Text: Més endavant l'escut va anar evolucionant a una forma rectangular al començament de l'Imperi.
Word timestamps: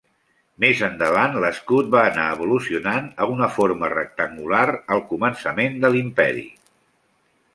Més 0.63 0.79
endavant 0.85 1.35
l'escut 1.43 1.89
va 1.95 2.05
anar 2.11 2.23
evolucionant 2.37 3.11
a 3.25 3.29
una 3.33 3.49
forma 3.59 3.91
rectangular 3.93 4.63
al 4.97 5.05
començament 5.13 5.77
de 5.87 5.95
l'Imperi. 5.97 6.47